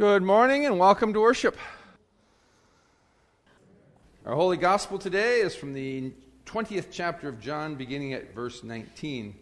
Good 0.00 0.22
morning 0.22 0.64
and 0.64 0.78
welcome 0.78 1.12
to 1.12 1.20
worship. 1.20 1.58
Our 4.24 4.34
holy 4.34 4.56
gospel 4.56 4.98
today 4.98 5.40
is 5.40 5.54
from 5.54 5.74
the 5.74 6.14
20th 6.46 6.86
chapter 6.90 7.28
of 7.28 7.38
John, 7.38 7.74
beginning 7.74 8.14
at 8.14 8.34
verse 8.34 8.64
19. 8.64 9.34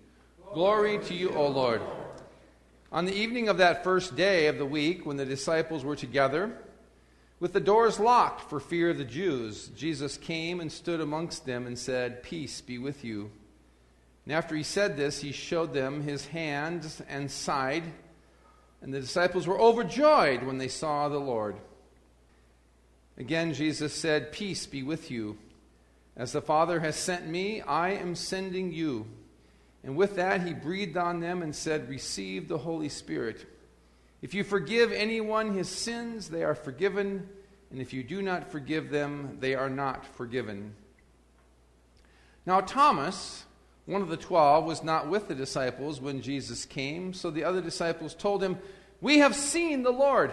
Glory 0.53 0.99
to 1.04 1.15
you, 1.15 1.31
O 1.31 1.47
Lord. 1.47 1.81
On 2.90 3.04
the 3.04 3.15
evening 3.15 3.49
of 3.49 3.58
that 3.58 3.85
first 3.85 4.17
day 4.17 4.49
of 4.49 4.58
the 4.58 4.67
week, 4.67 5.06
when 5.06 5.17
the 5.17 5.24
disciples 5.24 5.85
were 5.85 5.94
together, 5.94 6.51
with 7.38 7.53
the 7.53 7.61
doors 7.61 8.01
locked 8.01 8.51
for 8.51 8.59
fear 8.59 8.90
of 8.90 8.99
the 8.99 9.04
Jews, 9.04 9.69
Jesus 9.77 10.17
came 10.17 10.59
and 10.59 10.72
stood 10.72 11.01
amongst 11.01 11.47
them 11.47 11.69
and 11.69 11.79
said, 11.79 12.25
Peace 12.25 12.61
be 12.61 12.79
with 12.79 13.04
you. 13.04 13.31
And 14.27 14.35
after 14.35 14.56
he 14.56 14.65
said 14.65 14.97
this, 14.97 15.21
he 15.21 15.31
showed 15.31 15.72
them 15.72 16.02
his 16.02 16.27
hands 16.27 17.01
and 17.09 17.30
side. 17.30 17.84
And 18.80 18.95
the 18.95 19.01
disciples 19.01 19.47
were 19.47 19.60
overjoyed 19.60 20.42
when 20.42 20.59
they 20.59 20.68
saw 20.68 21.09
the 21.09 21.18
Lord. 21.18 21.56
Again, 23.16 23.52
Jesus 23.52 23.92
said, 23.92 24.32
Peace 24.32 24.66
be 24.66 24.82
with 24.82 25.10
you. 25.10 25.38
As 26.16 26.32
the 26.32 26.41
Father 26.41 26.80
has 26.80 26.96
sent 26.96 27.27
me, 27.27 27.60
I 27.60 27.91
am 27.91 28.14
sending 28.14 28.73
you. 28.73 29.06
And 29.82 29.96
with 29.96 30.16
that, 30.16 30.46
he 30.46 30.52
breathed 30.52 30.96
on 30.96 31.20
them 31.20 31.42
and 31.42 31.54
said, 31.54 31.88
Receive 31.88 32.48
the 32.48 32.59
Holy 32.59 32.88
Spirit. 32.88 33.46
If 34.23 34.34
you 34.34 34.45
forgive 34.45 34.92
anyone 34.92 35.54
his 35.54 35.68
sins, 35.68 36.29
they 36.29 36.42
are 36.42 36.54
forgiven. 36.54 37.29
And 37.70 37.80
if 37.80 37.92
you 37.92 38.02
do 38.02 38.23
not 38.23 38.51
forgive 38.51 38.90
them, 38.90 39.38
they 39.40 39.54
are 39.54 39.70
not 39.70 40.04
forgiven. 40.04 40.74
Now, 42.46 42.60
Thomas, 42.60 43.45
one 43.88 44.02
of 44.02 44.09
the 44.09 44.19
twelve 44.19 44.66
was 44.66 44.84
not 44.84 45.09
with 45.09 45.28
the 45.28 45.34
disciples 45.34 45.98
when 45.98 46.20
Jesus 46.20 46.66
came, 46.66 47.15
so 47.15 47.30
the 47.30 47.45
other 47.45 47.62
disciples 47.62 48.15
told 48.15 48.42
him, 48.42 48.59
We 49.01 49.20
have 49.20 49.34
seen 49.34 49.83
the 49.83 49.91
Lord. 49.91 50.30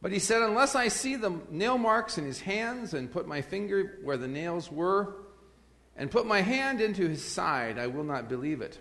But 0.00 0.12
he 0.12 0.18
said, 0.18 0.40
Unless 0.40 0.74
I 0.74 0.88
see 0.88 1.16
the 1.16 1.38
nail 1.50 1.76
marks 1.76 2.16
in 2.16 2.24
his 2.24 2.40
hands 2.40 2.94
and 2.94 3.12
put 3.12 3.28
my 3.28 3.42
finger 3.42 3.98
where 4.02 4.16
the 4.16 4.28
nails 4.28 4.72
were, 4.72 5.14
and 5.94 6.10
put 6.10 6.24
my 6.24 6.40
hand 6.40 6.80
into 6.80 7.06
his 7.06 7.22
side, 7.22 7.78
I 7.78 7.88
will 7.88 8.02
not 8.02 8.30
believe 8.30 8.62
it. 8.62 8.78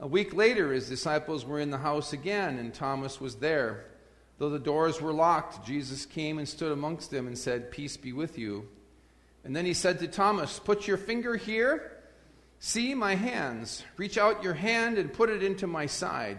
A 0.00 0.06
week 0.06 0.32
later, 0.32 0.72
his 0.72 0.88
disciples 0.88 1.44
were 1.44 1.60
in 1.60 1.70
the 1.70 1.76
house 1.76 2.14
again, 2.14 2.56
and 2.56 2.72
Thomas 2.72 3.20
was 3.20 3.34
there. 3.34 3.84
Though 4.38 4.48
the 4.48 4.58
doors 4.58 4.98
were 4.98 5.12
locked, 5.12 5.66
Jesus 5.66 6.06
came 6.06 6.38
and 6.38 6.48
stood 6.48 6.72
amongst 6.72 7.10
them 7.10 7.26
and 7.26 7.36
said, 7.36 7.70
Peace 7.70 7.98
be 7.98 8.14
with 8.14 8.38
you. 8.38 8.66
And 9.44 9.54
then 9.54 9.66
he 9.66 9.74
said 9.74 9.98
to 9.98 10.08
Thomas, 10.08 10.58
Put 10.58 10.88
your 10.88 10.96
finger 10.96 11.36
here 11.36 11.90
See 12.66 12.94
my 12.94 13.14
hands. 13.14 13.84
Reach 13.98 14.16
out 14.16 14.42
your 14.42 14.54
hand 14.54 14.96
and 14.96 15.12
put 15.12 15.28
it 15.28 15.42
into 15.42 15.66
my 15.66 15.84
side. 15.84 16.38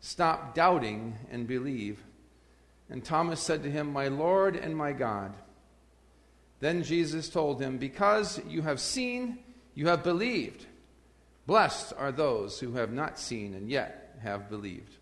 Stop 0.00 0.54
doubting 0.54 1.14
and 1.30 1.46
believe. 1.46 2.02
And 2.88 3.04
Thomas 3.04 3.38
said 3.38 3.62
to 3.64 3.70
him, 3.70 3.92
My 3.92 4.08
Lord 4.08 4.56
and 4.56 4.74
my 4.74 4.92
God. 4.92 5.34
Then 6.60 6.84
Jesus 6.84 7.28
told 7.28 7.60
him, 7.60 7.76
Because 7.76 8.40
you 8.48 8.62
have 8.62 8.80
seen, 8.80 9.40
you 9.74 9.88
have 9.88 10.02
believed. 10.02 10.64
Blessed 11.46 11.92
are 11.98 12.12
those 12.12 12.58
who 12.58 12.72
have 12.72 12.90
not 12.90 13.18
seen 13.18 13.52
and 13.52 13.68
yet 13.68 14.16
have 14.22 14.48
believed. 14.48 14.96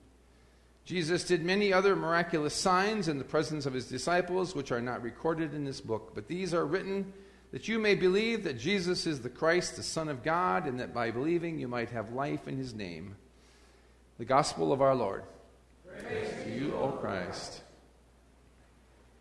Jesus 0.85 1.23
did 1.23 1.45
many 1.45 1.73
other 1.73 1.95
miraculous 1.95 2.55
signs 2.55 3.07
in 3.07 3.19
the 3.19 3.25
presence 3.25 3.67
of 3.67 3.73
his 3.73 3.87
disciples, 3.87 4.57
which 4.57 4.73
are 4.73 4.83
not 4.83 5.01
recorded 5.01 5.55
in 5.55 5.65
this 5.65 5.81
book, 5.81 6.11
but 6.13 6.27
these 6.27 6.53
are 6.53 6.67
written 6.67 7.13
that 7.57 7.69
you 7.69 7.79
may 7.79 7.95
believe 7.95 8.45
that 8.45 8.59
Jesus 8.59 9.07
is 9.07 9.23
the 9.23 9.31
Christ, 9.31 9.77
the 9.77 9.83
Son 9.83 10.11
of 10.11 10.23
God, 10.23 10.67
and 10.67 10.79
that 10.79 10.93
by 10.93 11.11
believing 11.11 11.59
you 11.59 11.67
might 11.67 11.89
have 11.89 12.13
life 12.13 12.47
in 12.47 12.59
his 12.59 12.75
name. 12.75 13.17
The 14.19 14.27
gospel 14.27 14.75
of 14.75 14.83
our 14.83 14.95
Lord. 14.95 15.23
Praise 15.89 16.35
to 16.45 16.51
you, 16.51 16.75
O 16.75 16.89
Christ. 16.89 17.63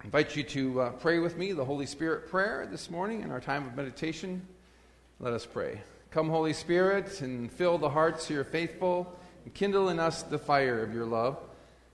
I 0.01 0.03
invite 0.03 0.35
you 0.35 0.43
to 0.43 0.81
uh, 0.81 0.89
pray 0.89 1.19
with 1.19 1.37
me 1.37 1.53
the 1.53 1.63
Holy 1.63 1.85
Spirit 1.85 2.29
prayer 2.29 2.67
this 2.69 2.89
morning 2.89 3.21
in 3.21 3.31
our 3.31 3.39
time 3.39 3.65
of 3.67 3.73
meditation. 3.77 4.45
Let 5.21 5.31
us 5.31 5.45
pray. 5.45 5.79
Come, 6.11 6.27
Holy 6.27 6.51
Spirit, 6.51 7.21
and 7.21 7.49
fill 7.49 7.77
the 7.77 7.89
hearts 7.89 8.25
of 8.25 8.31
your 8.31 8.43
faithful, 8.43 9.17
and 9.45 9.53
kindle 9.53 9.87
in 9.87 9.97
us 9.97 10.23
the 10.23 10.39
fire 10.39 10.83
of 10.83 10.93
your 10.93 11.05
love. 11.05 11.37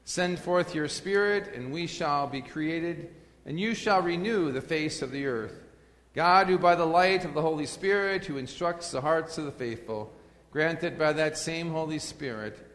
Send 0.06 0.40
forth 0.40 0.74
your 0.74 0.88
Spirit, 0.88 1.54
and 1.54 1.72
we 1.72 1.86
shall 1.86 2.26
be 2.26 2.42
created, 2.42 3.14
and 3.46 3.60
you 3.60 3.76
shall 3.76 4.02
renew 4.02 4.52
the 4.52 4.60
face 4.60 5.04
of 5.04 5.12
the 5.12 5.28
earth. 5.28 5.68
God, 6.14 6.48
who 6.48 6.58
by 6.58 6.76
the 6.76 6.86
light 6.86 7.24
of 7.24 7.34
the 7.34 7.42
Holy 7.42 7.66
Spirit, 7.66 8.26
who 8.26 8.38
instructs 8.38 8.92
the 8.92 9.02
hearts 9.02 9.38
of 9.38 9.46
the 9.46 9.52
faithful, 9.52 10.12
grant 10.52 10.82
that 10.82 11.00
by 11.00 11.14
that 11.14 11.38
same 11.38 11.72
Holy 11.72 12.00
Spirit 12.00 12.68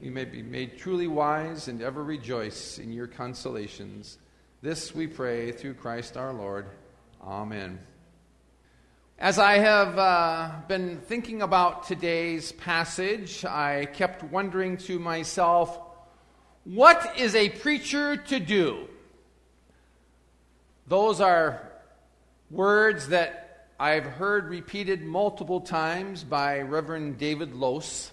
we 0.00 0.08
may 0.10 0.24
be 0.24 0.42
made 0.42 0.78
truly 0.78 1.06
wise 1.06 1.68
and 1.68 1.82
ever 1.82 2.02
rejoice 2.02 2.78
in 2.78 2.92
your 2.92 3.06
consolations. 3.06 4.18
This 4.62 4.94
we 4.94 5.06
pray 5.06 5.52
through 5.52 5.74
Christ 5.74 6.16
our 6.16 6.32
Lord. 6.32 6.66
Amen. 7.22 7.80
As 9.18 9.38
I 9.38 9.58
have 9.58 9.98
uh, 9.98 10.52
been 10.68 11.00
thinking 11.00 11.42
about 11.42 11.86
today's 11.86 12.52
passage, 12.52 13.44
I 13.44 13.86
kept 13.86 14.22
wondering 14.22 14.76
to 14.78 14.98
myself, 14.98 15.78
what 16.64 17.18
is 17.18 17.34
a 17.34 17.48
preacher 17.48 18.16
to 18.16 18.38
do? 18.38 18.86
Those 20.86 21.20
are 21.20 21.68
words 22.50 23.08
that 23.08 23.66
I've 23.78 24.06
heard 24.06 24.48
repeated 24.48 25.02
multiple 25.02 25.60
times 25.60 26.24
by 26.24 26.60
Reverend 26.60 27.18
David 27.18 27.54
Lose. 27.54 28.10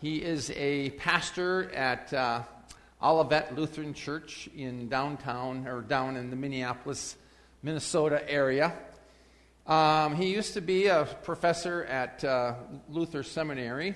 He 0.00 0.16
is 0.16 0.50
a 0.56 0.90
pastor 0.90 1.70
at 1.72 2.12
uh, 2.12 2.42
Olivet 3.00 3.54
Lutheran 3.54 3.94
Church 3.94 4.48
in 4.56 4.88
downtown 4.88 5.68
or 5.68 5.80
down 5.80 6.16
in 6.16 6.30
the 6.30 6.36
Minneapolis, 6.36 7.16
Minnesota 7.62 8.28
area. 8.28 8.72
Um, 9.64 10.16
he 10.16 10.32
used 10.32 10.54
to 10.54 10.60
be 10.60 10.88
a 10.88 11.04
professor 11.22 11.84
at 11.84 12.24
uh, 12.24 12.54
Luther 12.90 13.22
Seminary 13.22 13.94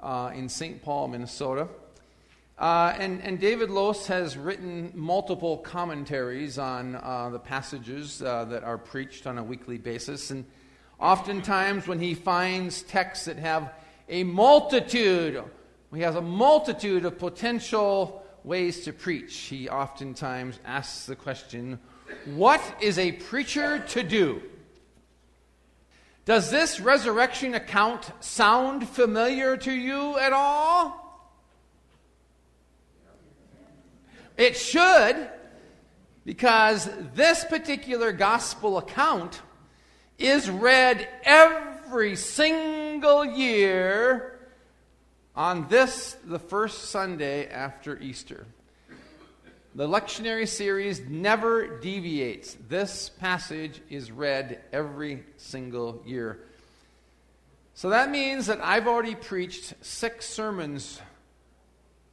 uh, 0.00 0.30
in 0.32 0.48
St. 0.48 0.80
Paul, 0.82 1.08
Minnesota. 1.08 1.66
Uh, 2.60 2.94
and, 2.98 3.22
and, 3.22 3.40
David 3.40 3.70
Lose 3.70 4.06
has 4.08 4.36
written 4.36 4.92
multiple 4.94 5.56
commentaries 5.56 6.58
on 6.58 6.94
uh, 6.94 7.30
the 7.30 7.38
passages 7.38 8.20
uh, 8.20 8.44
that 8.44 8.64
are 8.64 8.76
preached 8.76 9.26
on 9.26 9.38
a 9.38 9.42
weekly 9.42 9.78
basis. 9.78 10.30
And 10.30 10.44
oftentimes, 10.98 11.88
when 11.88 12.00
he 12.00 12.12
finds 12.12 12.82
texts 12.82 13.24
that 13.24 13.38
have 13.38 13.72
a 14.10 14.24
multitude, 14.24 15.42
he 15.94 16.02
has 16.02 16.16
a 16.16 16.20
multitude 16.20 17.06
of 17.06 17.18
potential 17.18 18.22
ways 18.44 18.84
to 18.84 18.92
preach, 18.92 19.34
he 19.34 19.70
oftentimes 19.70 20.58
asks 20.66 21.06
the 21.06 21.16
question 21.16 21.78
what 22.26 22.60
is 22.82 22.98
a 22.98 23.12
preacher 23.12 23.78
to 23.78 24.02
do? 24.02 24.42
Does 26.26 26.50
this 26.50 26.78
resurrection 26.78 27.54
account 27.54 28.10
sound 28.20 28.86
familiar 28.86 29.56
to 29.56 29.72
you 29.72 30.18
at 30.18 30.34
all? 30.34 31.09
It 34.40 34.56
should, 34.56 35.28
because 36.24 36.88
this 37.14 37.44
particular 37.44 38.10
gospel 38.10 38.78
account 38.78 39.42
is 40.18 40.48
read 40.48 41.06
every 41.24 42.16
single 42.16 43.22
year 43.22 44.40
on 45.36 45.68
this, 45.68 46.16
the 46.24 46.38
first 46.38 46.84
Sunday 46.84 47.48
after 47.48 47.98
Easter. 47.98 48.46
The 49.74 49.86
lectionary 49.86 50.48
series 50.48 51.00
never 51.00 51.78
deviates. 51.78 52.56
This 52.66 53.10
passage 53.10 53.82
is 53.90 54.10
read 54.10 54.62
every 54.72 55.22
single 55.36 56.02
year. 56.06 56.38
So 57.74 57.90
that 57.90 58.10
means 58.10 58.46
that 58.46 58.60
I've 58.62 58.88
already 58.88 59.16
preached 59.16 59.74
six 59.82 60.26
sermons 60.26 60.98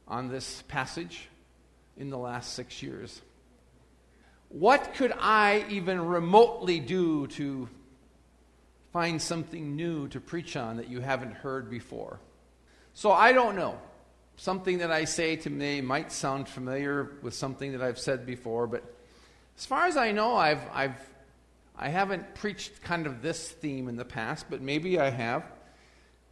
on 0.06 0.28
this 0.28 0.62
passage 0.68 1.30
in 1.98 2.10
the 2.10 2.18
last 2.18 2.54
six 2.54 2.82
years. 2.82 3.20
What 4.48 4.94
could 4.94 5.12
I 5.18 5.66
even 5.68 6.06
remotely 6.06 6.80
do 6.80 7.26
to 7.28 7.68
find 8.92 9.20
something 9.20 9.76
new 9.76 10.08
to 10.08 10.20
preach 10.20 10.56
on 10.56 10.78
that 10.78 10.88
you 10.88 11.00
haven't 11.00 11.32
heard 11.32 11.68
before? 11.68 12.18
So 12.94 13.12
I 13.12 13.32
don't 13.32 13.56
know. 13.56 13.78
Something 14.36 14.78
that 14.78 14.90
I 14.90 15.04
say 15.04 15.36
to 15.36 15.50
me 15.50 15.80
might 15.80 16.12
sound 16.12 16.48
familiar 16.48 17.10
with 17.22 17.34
something 17.34 17.72
that 17.72 17.82
I've 17.82 17.98
said 17.98 18.24
before, 18.24 18.66
but 18.68 18.84
as 19.58 19.66
far 19.66 19.86
as 19.86 19.96
I 19.96 20.12
know, 20.12 20.36
I've, 20.36 20.62
I've, 20.72 21.00
I 21.76 21.88
haven't 21.88 22.36
preached 22.36 22.80
kind 22.80 23.06
of 23.06 23.20
this 23.20 23.50
theme 23.50 23.88
in 23.88 23.96
the 23.96 24.04
past, 24.04 24.46
but 24.48 24.62
maybe 24.62 25.00
I 25.00 25.10
have. 25.10 25.44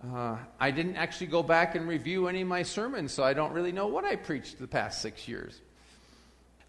Uh, 0.05 0.37
I 0.61 0.71
didn't 0.71 0.97
actually 0.97 1.29
go 1.29 1.43
back 1.43 1.75
and 1.75 1.89
review 1.89 2.29
any 2.29 2.43
of 2.43 2.49
my 2.49 2.63
sermons, 2.63 3.13
so 3.13 3.25
I 3.25 3.33
don't 3.33 3.53
really 3.53 3.73
know 3.73 3.87
what 3.87 4.05
I 4.05 4.17
preached 4.17 4.59
the 4.59 4.67
past 4.67 5.01
six 5.01 5.27
years. 5.27 5.61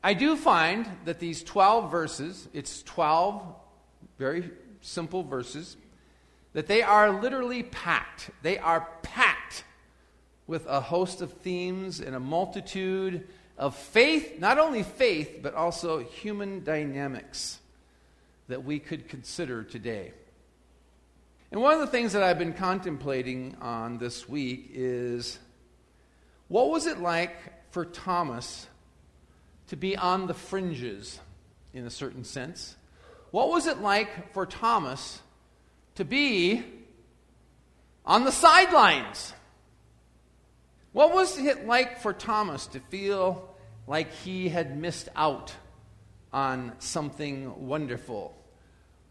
I 0.03 0.13
do 0.13 0.35
find 0.35 0.87
that 1.05 1.19
these 1.19 1.43
12 1.43 1.91
verses, 1.91 2.47
it's 2.53 2.83
12 2.83 3.43
very 4.17 4.49
simple 4.81 5.23
verses, 5.23 5.77
that 6.53 6.67
they 6.67 6.81
are 6.81 7.21
literally 7.21 7.63
packed. 7.63 8.29
They 8.41 8.57
are 8.57 8.87
packed 9.01 9.63
with 10.47 10.65
a 10.65 10.79
host 10.79 11.21
of 11.21 11.33
themes 11.33 11.99
and 11.99 12.15
a 12.15 12.19
multitude 12.19 13.27
of 13.57 13.75
faith, 13.75 14.39
not 14.39 14.57
only 14.57 14.83
faith, 14.83 15.39
but 15.41 15.53
also 15.53 15.99
human 15.99 16.63
dynamics 16.63 17.59
that 18.47 18.63
we 18.63 18.79
could 18.79 19.09
consider 19.09 19.63
today. 19.63 20.13
And 21.51 21.61
one 21.61 21.73
of 21.73 21.79
the 21.79 21.87
things 21.87 22.11
that 22.13 22.23
I've 22.23 22.37
been 22.37 22.53
contemplating 22.53 23.55
on 23.61 23.99
this 23.99 24.27
week 24.27 24.69
is 24.73 25.39
what 26.49 26.69
was 26.69 26.87
it 26.87 26.99
like 26.99 27.35
for 27.71 27.85
Thomas 27.85 28.67
to 29.67 29.77
be 29.77 29.95
on 29.95 30.27
the 30.27 30.33
fringes, 30.33 31.19
in 31.73 31.85
a 31.85 31.89
certain 31.89 32.25
sense? 32.25 32.75
What 33.31 33.49
was 33.49 33.65
it 33.65 33.79
like 33.79 34.33
for 34.33 34.45
Thomas 34.45 35.21
to 35.95 36.03
be 36.03 36.65
on 38.05 38.25
the 38.25 38.31
sidelines? 38.31 39.33
What 40.91 41.13
was 41.13 41.37
it 41.37 41.65
like 41.65 42.01
for 42.01 42.11
Thomas 42.11 42.67
to 42.67 42.79
feel 42.79 43.55
like 43.85 44.11
he 44.11 44.49
had 44.49 44.77
missed 44.77 45.07
out 45.15 45.53
on 46.33 46.73
something 46.79 47.67
wonderful? 47.67 48.33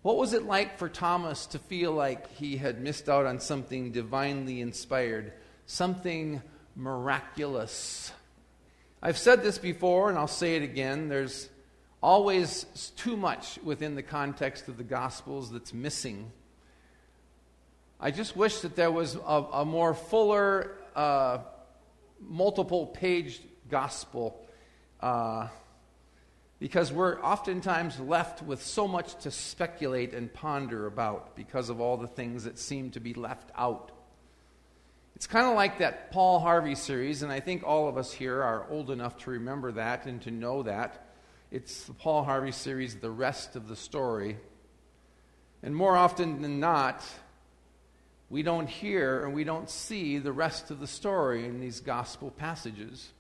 What 0.07 0.19
was 0.19 0.35
it 0.35 0.45
like 0.45 0.79
for 0.79 0.89
Thomas 0.89 1.47
to 1.47 1.59
feel 1.59 1.91
like 1.91 2.33
he 2.37 2.59
had 2.59 2.81
missed 2.81 3.09
out 3.09 3.27
on 3.27 3.41
something 3.41 3.91
divinely 3.91 4.61
inspired, 4.61 5.33
something 5.67 6.43
miraculous? 6.77 8.13
I've 9.03 9.19
said 9.19 9.43
this 9.43 9.59
before, 9.59 10.09
and 10.09 10.17
I'll 10.17 10.29
say 10.29 10.55
it 10.55 10.63
again. 10.63 11.09
There's 11.09 11.49
always 12.01 12.93
too 12.97 13.17
much 13.17 13.59
within 13.65 13.97
the 13.97 14.03
context 14.05 14.69
of 14.69 14.77
the 14.77 14.85
Gospels 14.85 15.51
that's 15.51 15.75
missing. 15.75 16.31
I 17.99 18.13
just 18.13 18.37
wish 18.37 18.61
that 18.61 18.77
there 18.77 18.93
was 18.93 19.17
a, 19.17 19.45
a 19.55 19.65
more 19.65 19.93
fuller 19.93 20.79
uh, 20.95 21.39
multiple 22.21 22.87
page 22.87 23.41
gospel 23.69 24.41
uh, 25.01 25.49
because 26.59 26.91
we're 26.91 27.21
oftentimes 27.21 28.01
left 28.01 28.43
with 28.43 28.63
so 28.63 28.89
much 28.89 29.15
to 29.23 29.31
speculate 29.31 30.15
and 30.15 30.33
ponder 30.33 30.87
about 30.87 31.37
because 31.37 31.69
of 31.69 31.81
all 31.81 31.97
the 31.97 32.07
things 32.07 32.45
that 32.45 32.59
seem 32.59 32.91
to 32.91 33.01
be 33.01 33.13
left 33.13 33.51
out. 33.57 33.93
It's 35.17 35.27
kind 35.27 35.47
of 35.47 35.55
like 35.55 35.79
that 35.79 36.11
Paul 36.13 36.41
Harvey 36.41 36.75
series, 36.75 37.23
and 37.23 37.33
I 37.33 37.41
think 37.41 37.63
all 37.65 37.89
of 37.89 37.97
us 37.97 38.13
here 38.13 38.43
are 38.43 38.67
old 38.71 38.91
enough 38.91 39.17
to 39.19 39.31
remember 39.31 39.73
that 39.73 40.07
and 40.07 40.21
to 40.23 40.31
know 40.31 40.63
that. 40.63 41.07
It's 41.51 41.85
the 41.85 41.95
Paul 41.95 42.25
Harvey 42.25 42.53
series, 42.53 42.97
The 42.97 43.11
Rest 43.11 43.57
of 43.57 43.69
the 43.69 43.77
Story. 43.77 44.37
And 45.63 45.75
more 45.75 45.97
often 45.97 46.43
than 46.43 46.61
not, 46.61 47.03
we 48.29 48.43
don't 48.43 48.69
hear 48.69 49.25
and 49.25 49.35
we 49.35 49.45
don't 49.45 49.71
see 49.71 50.19
the 50.19 50.33
rest 50.33 50.71
of 50.71 50.81
the 50.81 50.87
story 50.87 51.47
in 51.47 51.61
these 51.61 51.81
gospel 51.81 52.31
passages. 52.31 53.11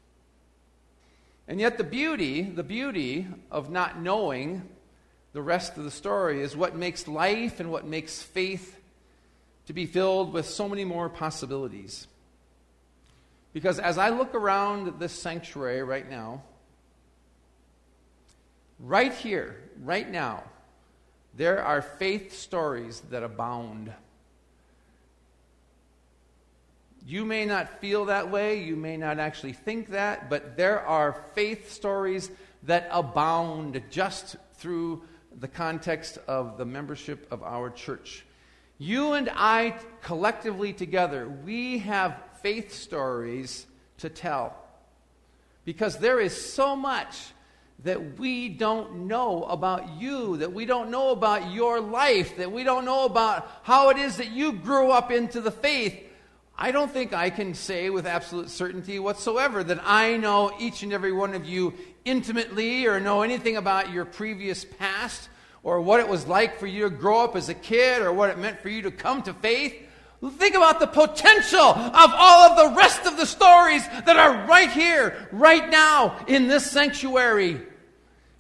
And 1.49 1.61
yet, 1.61 1.79
the 1.79 1.85
beauty, 1.85 2.43
the 2.43 2.65
beauty 2.65 3.27
of 3.51 3.71
not 3.71 4.01
knowing 4.01 4.69
the 5.33 5.43
rest 5.43 5.77
of 5.77 5.85
the 5.85 5.91
story 5.91 6.41
is 6.41 6.57
what 6.57 6.75
makes 6.75 7.07
life 7.07 7.61
and 7.61 7.71
what 7.71 7.87
makes 7.87 8.23
faith 8.23 8.81
to 9.67 9.73
be 9.73 9.87
filled 9.87 10.33
with 10.33 10.47
so 10.47 10.69
many 10.69 10.85
more 10.85 11.09
possibilities. 11.09 12.07
Because 13.53 13.79
as 13.79 13.99
I 13.99 14.11
look 14.11 14.35
around 14.35 14.99
this 14.99 15.13
sanctuary 15.13 15.83
right 15.83 16.09
now, 16.09 16.43
right 18.81 19.13
here, 19.13 19.57
right 19.83 20.09
now, 20.11 20.43
there 21.35 21.63
are 21.63 21.83
faith 21.83 22.35
stories 22.35 23.03
that 23.11 23.23
abound. 23.23 23.93
You 27.09 27.25
may 27.25 27.45
not 27.45 27.81
feel 27.81 28.07
that 28.07 28.33
way, 28.33 28.65
you 28.65 28.75
may 28.75 28.97
not 28.97 29.21
actually 29.21 29.53
think 29.53 29.91
that, 29.91 30.29
but 30.29 30.57
there 30.57 30.81
are 30.81 31.23
faith 31.37 31.73
stories 31.73 32.33
that 32.65 32.89
abound 32.91 33.81
just 33.91 34.35
through 34.55 35.05
the 35.39 35.47
context 35.47 36.19
of 36.27 36.59
the 36.59 36.65
membership 36.65 37.29
of 37.31 37.45
our 37.45 37.71
church. 37.71 38.27
You 38.79 39.13
and 39.13 39.31
I, 39.33 39.79
collectively 40.03 40.73
together, 40.73 41.29
we 41.29 41.79
have 41.79 42.21
faith 42.43 42.75
stories 42.75 43.67
to 43.99 44.09
tell. 44.09 44.57
Because 45.65 45.99
there 45.99 46.19
is 46.19 46.53
so 46.53 46.75
much 46.75 47.17
that 47.85 48.19
we 48.19 48.49
don't 48.49 49.07
know 49.07 49.45
about 49.45 50.01
you, 50.01 50.39
that 50.39 50.53
we 50.53 50.67
don't 50.67 50.91
know 50.91 51.11
about 51.11 51.53
your 51.53 51.81
life, 51.81 52.37
that 52.39 52.51
we 52.51 52.65
don't 52.65 52.85
know 52.85 53.05
about 53.05 53.49
how 53.63 53.91
it 53.91 53.97
is 53.97 54.17
that 54.17 54.33
you 54.33 54.53
grew 54.53 54.91
up 54.91 55.13
into 55.13 55.41
the 55.41 55.53
faith. 55.53 56.03
I 56.59 56.73
don't 56.73 56.91
think 56.91 57.13
I 57.13 57.29
can 57.29 57.53
say 57.53 57.91
with 57.91 58.07
absolute 58.07 58.49
certainty 58.49 58.99
whatsoever 58.99 59.63
that 59.63 59.81
I 59.85 60.17
know 60.17 60.53
each 60.59 60.83
and 60.83 60.91
every 60.91 61.13
one 61.13 61.35
of 61.35 61.45
you 61.45 61.75
intimately 62.07 62.87
or 62.87 62.99
know 62.99 63.21
anything 63.21 63.59
about 63.59 63.93
your 63.93 64.07
previous 64.07 64.65
past 64.65 65.29
or 65.63 65.83
what 65.83 66.01
it 66.01 66.09
was 66.09 66.27
like 66.27 66.59
for 66.59 66.67
you 66.67 66.85
to 66.85 66.91
grow 66.91 67.25
up 67.25 67.37
as 67.37 67.51
a 67.51 67.55
kid 67.55 68.01
or 68.01 68.11
what 68.11 68.31
it 68.31 68.39
meant 68.39 68.61
for 68.61 68.71
you 68.71 68.81
to 68.83 68.91
come 68.91 69.23
to 69.25 69.35
faith. 69.35 69.75
Think 70.39 70.55
about 70.55 70.81
the 70.81 70.87
potential 70.87 71.61
of 71.61 72.11
all 72.15 72.51
of 72.51 72.57
the 72.57 72.79
rest 72.79 73.05
of 73.05 73.19
the 73.19 73.27
stories 73.27 73.87
that 73.87 74.17
are 74.17 74.47
right 74.47 74.71
here, 74.71 75.29
right 75.33 75.69
now, 75.69 76.25
in 76.27 76.49
this 76.49 76.71
sanctuary, 76.71 77.61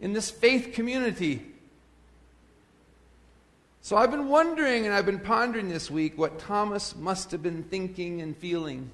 in 0.00 0.14
this 0.14 0.30
faith 0.30 0.72
community. 0.72 1.44
So 3.86 3.96
I've 3.96 4.10
been 4.10 4.28
wondering 4.28 4.84
and 4.84 4.92
I've 4.92 5.06
been 5.06 5.20
pondering 5.20 5.68
this 5.68 5.88
week 5.88 6.18
what 6.18 6.40
Thomas 6.40 6.96
must 6.96 7.30
have 7.30 7.40
been 7.40 7.62
thinking 7.62 8.20
and 8.20 8.36
feeling. 8.36 8.90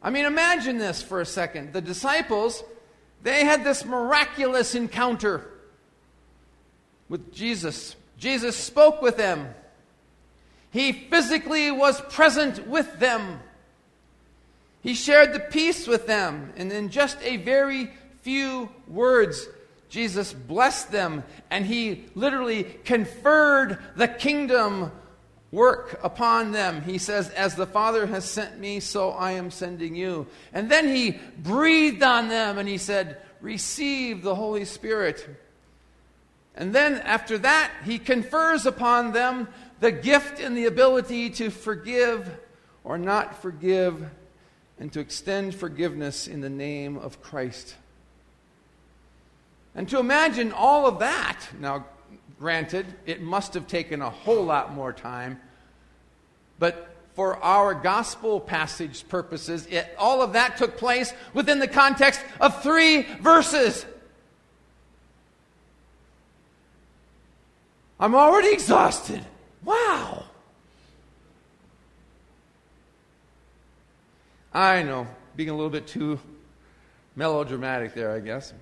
I 0.00 0.10
mean, 0.10 0.24
imagine 0.24 0.78
this 0.78 1.02
for 1.02 1.20
a 1.20 1.26
second. 1.26 1.72
The 1.72 1.80
disciples, 1.80 2.62
they 3.24 3.44
had 3.44 3.64
this 3.64 3.84
miraculous 3.84 4.76
encounter 4.76 5.50
with 7.08 7.34
Jesus. 7.34 7.96
Jesus 8.18 8.54
spoke 8.54 9.02
with 9.02 9.16
them. 9.16 9.52
He 10.70 10.92
physically 10.92 11.72
was 11.72 12.00
present 12.02 12.68
with 12.68 13.00
them. 13.00 13.40
He 14.80 14.94
shared 14.94 15.32
the 15.32 15.40
peace 15.40 15.88
with 15.88 16.06
them. 16.06 16.52
And 16.56 16.70
in 16.70 16.88
just 16.88 17.20
a 17.22 17.38
very 17.38 17.90
few 18.22 18.68
words, 18.86 19.48
Jesus 19.90 20.32
blessed 20.32 20.90
them 20.90 21.24
and 21.50 21.66
he 21.66 22.06
literally 22.14 22.64
conferred 22.64 23.78
the 23.96 24.08
kingdom 24.08 24.92
work 25.52 25.98
upon 26.02 26.52
them. 26.52 26.82
He 26.82 26.98
says, 26.98 27.28
As 27.30 27.56
the 27.56 27.66
Father 27.66 28.06
has 28.06 28.24
sent 28.24 28.58
me, 28.58 28.80
so 28.80 29.10
I 29.10 29.32
am 29.32 29.50
sending 29.50 29.94
you. 29.94 30.28
And 30.52 30.70
then 30.70 30.88
he 30.88 31.18
breathed 31.38 32.02
on 32.02 32.28
them 32.28 32.56
and 32.56 32.68
he 32.68 32.78
said, 32.78 33.20
Receive 33.40 34.22
the 34.22 34.34
Holy 34.34 34.64
Spirit. 34.64 35.28
And 36.54 36.74
then 36.74 36.94
after 36.94 37.38
that, 37.38 37.72
he 37.84 37.98
confers 37.98 38.66
upon 38.66 39.12
them 39.12 39.48
the 39.80 39.92
gift 39.92 40.40
and 40.40 40.56
the 40.56 40.66
ability 40.66 41.30
to 41.30 41.50
forgive 41.50 42.38
or 42.84 42.98
not 42.98 43.40
forgive 43.42 44.08
and 44.78 44.92
to 44.92 45.00
extend 45.00 45.54
forgiveness 45.54 46.26
in 46.26 46.40
the 46.40 46.50
name 46.50 46.96
of 46.96 47.22
Christ. 47.22 47.74
And 49.74 49.88
to 49.90 49.98
imagine 49.98 50.52
all 50.52 50.86
of 50.86 50.98
that, 50.98 51.40
now, 51.58 51.86
granted, 52.38 52.86
it 53.06 53.22
must 53.22 53.54
have 53.54 53.66
taken 53.66 54.02
a 54.02 54.10
whole 54.10 54.44
lot 54.44 54.74
more 54.74 54.92
time, 54.92 55.40
but 56.58 56.88
for 57.14 57.36
our 57.42 57.74
gospel 57.74 58.40
passage 58.40 59.06
purposes, 59.08 59.66
it, 59.66 59.94
all 59.98 60.22
of 60.22 60.32
that 60.32 60.56
took 60.56 60.76
place 60.76 61.12
within 61.34 61.58
the 61.58 61.68
context 61.68 62.20
of 62.40 62.62
three 62.62 63.02
verses. 63.20 63.84
I'm 67.98 68.14
already 68.14 68.52
exhausted. 68.52 69.22
Wow. 69.64 70.24
I 74.52 74.82
know, 74.82 75.06
being 75.36 75.50
a 75.50 75.54
little 75.54 75.70
bit 75.70 75.86
too 75.86 76.18
melodramatic 77.14 77.94
there, 77.94 78.12
I 78.12 78.20
guess. 78.20 78.52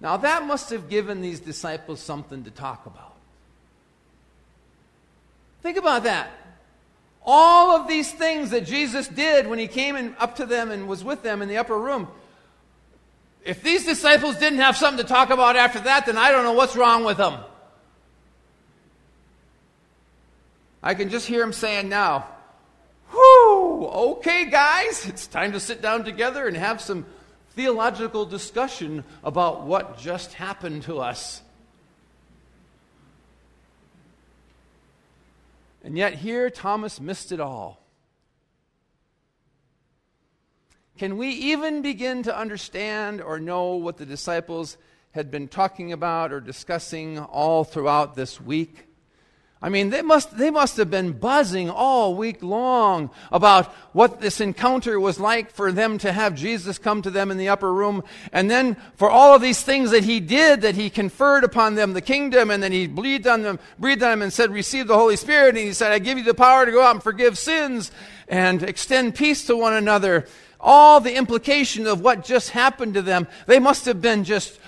Now, 0.00 0.16
that 0.18 0.46
must 0.46 0.70
have 0.70 0.88
given 0.88 1.22
these 1.22 1.40
disciples 1.40 2.00
something 2.00 2.44
to 2.44 2.50
talk 2.50 2.86
about. 2.86 3.14
Think 5.62 5.78
about 5.78 6.04
that. 6.04 6.30
All 7.24 7.70
of 7.70 7.88
these 7.88 8.12
things 8.12 8.50
that 8.50 8.66
Jesus 8.66 9.08
did 9.08 9.48
when 9.48 9.58
he 9.58 9.66
came 9.66 9.96
in, 9.96 10.14
up 10.18 10.36
to 10.36 10.46
them 10.46 10.70
and 10.70 10.86
was 10.86 11.02
with 11.02 11.22
them 11.22 11.42
in 11.42 11.48
the 11.48 11.56
upper 11.56 11.76
room. 11.76 12.08
If 13.44 13.62
these 13.62 13.84
disciples 13.84 14.36
didn't 14.36 14.58
have 14.58 14.76
something 14.76 15.04
to 15.04 15.08
talk 15.08 15.30
about 15.30 15.56
after 15.56 15.80
that, 15.80 16.06
then 16.06 16.18
I 16.18 16.30
don't 16.30 16.44
know 16.44 16.52
what's 16.52 16.76
wrong 16.76 17.04
with 17.04 17.16
them. 17.16 17.40
I 20.82 20.94
can 20.94 21.08
just 21.08 21.26
hear 21.26 21.42
him 21.42 21.52
saying 21.52 21.88
now, 21.88 22.26
Whew, 23.10 23.86
okay, 23.86 24.46
guys, 24.46 25.06
it's 25.08 25.26
time 25.26 25.52
to 25.52 25.60
sit 25.60 25.80
down 25.80 26.04
together 26.04 26.46
and 26.46 26.56
have 26.56 26.80
some 26.80 27.06
theological 27.56 28.26
discussion 28.26 29.02
about 29.24 29.62
what 29.62 29.98
just 29.98 30.34
happened 30.34 30.82
to 30.82 31.00
us. 31.00 31.42
And 35.82 35.96
yet, 35.96 36.14
here, 36.14 36.50
Thomas 36.50 37.00
missed 37.00 37.32
it 37.32 37.40
all. 37.40 37.80
Can 40.98 41.16
we 41.16 41.28
even 41.28 41.80
begin 41.80 42.22
to 42.24 42.36
understand 42.36 43.20
or 43.22 43.38
know 43.38 43.74
what 43.74 43.96
the 43.96 44.06
disciples 44.06 44.76
had 45.12 45.30
been 45.30 45.48
talking 45.48 45.92
about 45.92 46.32
or 46.32 46.40
discussing 46.40 47.18
all 47.18 47.64
throughout 47.64 48.16
this 48.16 48.40
week? 48.40 48.85
I 49.62 49.70
mean, 49.70 49.88
they 49.88 50.02
must, 50.02 50.36
they 50.36 50.50
must 50.50 50.76
have 50.76 50.90
been 50.90 51.12
buzzing 51.12 51.70
all 51.70 52.14
week 52.14 52.42
long 52.42 53.10
about 53.32 53.72
what 53.94 54.20
this 54.20 54.38
encounter 54.38 55.00
was 55.00 55.18
like 55.18 55.50
for 55.50 55.72
them 55.72 55.96
to 55.98 56.12
have 56.12 56.34
Jesus 56.34 56.76
come 56.76 57.00
to 57.00 57.10
them 57.10 57.30
in 57.30 57.38
the 57.38 57.48
upper 57.48 57.72
room. 57.72 58.04
And 58.34 58.50
then 58.50 58.76
for 58.96 59.10
all 59.10 59.34
of 59.34 59.40
these 59.40 59.62
things 59.62 59.92
that 59.92 60.04
he 60.04 60.20
did, 60.20 60.60
that 60.60 60.74
he 60.74 60.90
conferred 60.90 61.42
upon 61.42 61.74
them 61.74 61.94
the 61.94 62.02
kingdom, 62.02 62.50
and 62.50 62.62
then 62.62 62.70
he 62.70 62.86
breathed 62.86 63.26
on 63.26 63.40
them, 63.40 63.58
breathed 63.78 64.02
on 64.02 64.10
them 64.10 64.22
and 64.22 64.32
said, 64.32 64.50
receive 64.50 64.88
the 64.88 64.96
Holy 64.96 65.16
Spirit. 65.16 65.56
And 65.56 65.58
he 65.58 65.72
said, 65.72 65.90
I 65.90 66.00
give 66.00 66.18
you 66.18 66.24
the 66.24 66.34
power 66.34 66.66
to 66.66 66.70
go 66.70 66.82
out 66.82 66.94
and 66.94 67.02
forgive 67.02 67.38
sins 67.38 67.90
and 68.28 68.62
extend 68.62 69.14
peace 69.14 69.46
to 69.46 69.56
one 69.56 69.72
another. 69.72 70.26
All 70.60 71.00
the 71.00 71.16
implication 71.16 71.86
of 71.86 72.02
what 72.02 72.24
just 72.24 72.50
happened 72.50 72.92
to 72.94 73.02
them, 73.02 73.26
they 73.46 73.58
must 73.58 73.86
have 73.86 74.02
been 74.02 74.24
just 74.24 74.60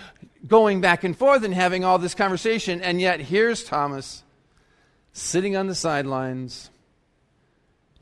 going 0.47 0.81
back 0.81 1.05
and 1.05 1.17
forth 1.17 1.45
and 1.45 1.53
having 1.53 1.85
all 1.85 1.99
this 1.99 2.15
conversation. 2.15 2.81
And 2.81 3.03
yet 3.03 3.21
here's 3.21 3.63
Thomas 3.63 4.23
sitting 5.19 5.57
on 5.57 5.67
the 5.67 5.75
sidelines, 5.75 6.71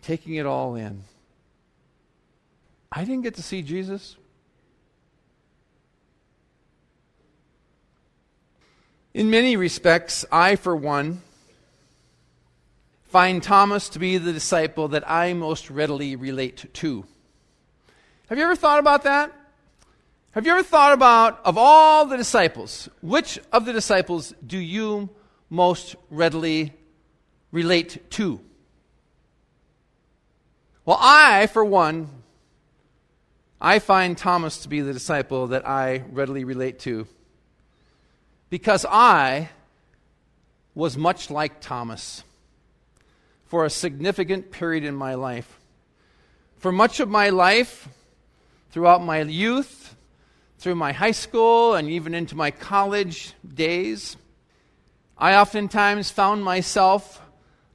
taking 0.02 0.34
it 0.34 0.46
all 0.46 0.74
in. 0.74 1.02
I 2.92 3.04
didn't 3.04 3.22
get 3.22 3.34
to 3.36 3.42
see 3.42 3.62
Jesus. 3.62 4.16
In 9.14 9.30
many 9.30 9.56
respects, 9.56 10.26
I, 10.30 10.56
for 10.56 10.76
one, 10.76 11.22
find 13.04 13.42
Thomas 13.42 13.88
to 13.90 13.98
be 13.98 14.18
the 14.18 14.32
disciple 14.32 14.88
that 14.88 15.10
I 15.10 15.32
most 15.32 15.70
readily 15.70 16.16
relate 16.16 16.72
to. 16.74 17.06
Have 18.28 18.36
you 18.36 18.44
ever 18.44 18.56
thought 18.56 18.78
about 18.78 19.04
that? 19.04 19.32
Have 20.32 20.44
you 20.44 20.52
ever 20.52 20.62
thought 20.62 20.92
about, 20.92 21.40
of 21.46 21.56
all 21.56 22.04
the 22.04 22.18
disciples, 22.18 22.90
which 23.00 23.38
of 23.52 23.64
the 23.64 23.72
disciples 23.72 24.34
do 24.46 24.58
you 24.58 25.08
most 25.48 25.96
readily 26.10 26.74
relate 27.56 28.10
to? 28.10 28.38
Well, 30.84 30.98
I, 31.00 31.46
for 31.46 31.64
one, 31.64 32.08
I 33.60 33.78
find 33.78 34.16
Thomas 34.16 34.58
to 34.58 34.68
be 34.68 34.82
the 34.82 34.92
disciple 34.92 35.46
that 35.48 35.66
I 35.66 36.04
readily 36.12 36.44
relate 36.44 36.78
to 36.80 37.08
because 38.50 38.84
I 38.88 39.48
was 40.74 40.98
much 40.98 41.30
like 41.30 41.60
Thomas 41.62 42.22
for 43.46 43.64
a 43.64 43.70
significant 43.70 44.50
period 44.50 44.84
in 44.84 44.94
my 44.94 45.14
life. 45.14 45.58
For 46.58 46.70
much 46.70 47.00
of 47.00 47.08
my 47.08 47.30
life, 47.30 47.88
throughout 48.70 49.02
my 49.02 49.22
youth, 49.22 49.96
through 50.58 50.74
my 50.74 50.92
high 50.92 51.12
school, 51.12 51.74
and 51.74 51.88
even 51.88 52.14
into 52.14 52.36
my 52.36 52.50
college 52.50 53.32
days, 53.42 54.18
I 55.16 55.34
oftentimes 55.36 56.10
found 56.10 56.44
myself 56.44 57.22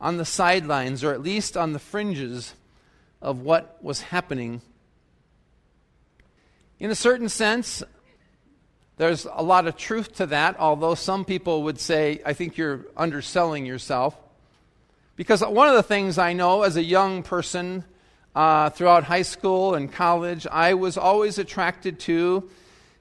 on 0.02 0.18
the 0.18 0.26
sidelines, 0.26 1.04
or 1.04 1.14
at 1.14 1.22
least 1.22 1.56
on 1.56 1.72
the 1.72 1.80
fringes 1.80 2.56
of 3.22 3.42
what 3.42 3.78
was 3.82 4.02
happening. 4.02 4.62
In 6.80 6.90
a 6.90 6.96
certain 6.96 7.30
sense, 7.30 7.84
there's 8.98 9.28
a 9.32 9.44
lot 9.44 9.68
of 9.68 9.78
truth 9.78 10.16
to 10.16 10.26
that, 10.26 10.60
although 10.60 10.96
some 10.96 11.24
people 11.24 11.64
would 11.64 11.80
say, 11.80 12.20
I 12.26 12.34
think 12.34 12.58
you're 12.58 12.88
underselling 12.98 13.68
yourself. 13.68 14.18
Because 15.16 15.42
one 15.42 15.68
of 15.68 15.76
the 15.76 15.84
things 15.84 16.18
I 16.18 16.34
know 16.34 16.64
as 16.64 16.78
a 16.78 16.84
young 16.84 17.22
person 17.22 17.84
uh, 18.34 18.72
throughout 18.72 19.04
high 19.04 19.22
school 19.22 19.76
and 19.76 19.92
college, 19.92 20.48
I 20.48 20.74
was 20.74 20.98
always 20.98 21.38
attracted 21.38 22.00
to, 22.02 22.50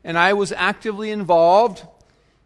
and 0.04 0.18
I 0.18 0.34
was 0.34 0.52
actively 0.52 1.10
involved 1.10 1.86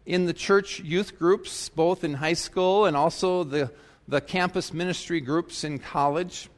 in 0.05 0.27
the 0.27 0.33
church 0.33 0.79
youth 0.79 1.19
groups, 1.19 1.67
both 1.67 2.05
in 2.05 2.13
high 2.13 2.33
school 2.33 2.85
and 2.85 2.95
also 2.95 3.43
the 3.43 3.71
the 4.07 4.21
campus 4.21 4.71
ministry 4.71 5.19
groups 5.19 5.63
in 5.63 5.79
college. 5.79 6.49